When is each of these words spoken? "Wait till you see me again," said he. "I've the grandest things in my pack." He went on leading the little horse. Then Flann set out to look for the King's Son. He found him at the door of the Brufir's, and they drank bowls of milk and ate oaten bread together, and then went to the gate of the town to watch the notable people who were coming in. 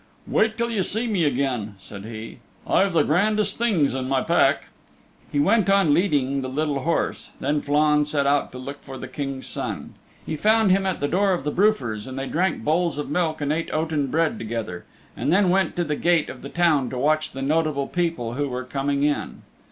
"Wait 0.25 0.57
till 0.57 0.71
you 0.71 0.81
see 0.81 1.05
me 1.05 1.25
again," 1.25 1.75
said 1.77 2.05
he. 2.05 2.39
"I've 2.65 2.93
the 2.93 3.03
grandest 3.03 3.59
things 3.59 3.93
in 3.93 4.09
my 4.09 4.23
pack." 4.23 4.69
He 5.31 5.37
went 5.39 5.69
on 5.69 5.93
leading 5.93 6.41
the 6.41 6.49
little 6.49 6.79
horse. 6.79 7.29
Then 7.39 7.61
Flann 7.61 8.05
set 8.05 8.25
out 8.25 8.51
to 8.53 8.57
look 8.57 8.81
for 8.81 8.97
the 8.97 9.07
King's 9.07 9.45
Son. 9.45 9.93
He 10.25 10.35
found 10.35 10.71
him 10.71 10.87
at 10.87 11.01
the 11.01 11.07
door 11.07 11.33
of 11.33 11.43
the 11.43 11.51
Brufir's, 11.51 12.07
and 12.07 12.17
they 12.17 12.25
drank 12.25 12.63
bowls 12.63 12.97
of 12.97 13.11
milk 13.11 13.41
and 13.41 13.53
ate 13.53 13.69
oaten 13.71 14.07
bread 14.07 14.39
together, 14.39 14.85
and 15.15 15.31
then 15.31 15.51
went 15.51 15.75
to 15.75 15.83
the 15.83 15.95
gate 15.95 16.29
of 16.31 16.41
the 16.41 16.49
town 16.49 16.89
to 16.89 16.97
watch 16.97 17.29
the 17.31 17.43
notable 17.43 17.85
people 17.87 18.33
who 18.33 18.49
were 18.49 18.63
coming 18.63 19.03
in. 19.03 19.43